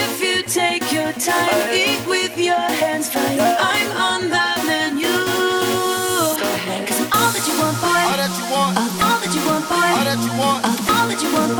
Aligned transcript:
If 0.00 0.22
you 0.24 0.42
take 0.42 0.90
your 0.90 1.12
time, 1.12 1.68
eat 1.72 2.00
with 2.06 2.38
your 2.38 2.64
hands 2.80 3.10
fine. 3.12 3.38
I'm 3.40 3.90
on 4.08 4.30
that 4.30 4.58
menu. 4.64 5.12
Cause 6.88 7.00
I'm 7.00 7.12
all 7.12 7.30
that 7.34 7.44
you 7.48 7.54
want, 7.60 7.76
boy. 7.84 8.00
All 8.08 8.16
that 8.22 8.32
you 8.38 8.46
want. 8.54 8.72
All 8.78 9.18
that 9.20 9.32
you 9.36 9.42
want, 9.44 9.64
boy. 9.68 9.88
All 9.96 10.04
that 10.08 10.20
you 10.26 10.32
want. 10.40 10.64
All 10.64 11.06
that 11.08 11.20
you 11.22 11.30
want. 11.34 11.51